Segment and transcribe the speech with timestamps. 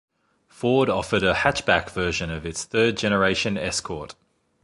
[0.47, 4.15] Ford offered a hatchback version of its third-generation Escort.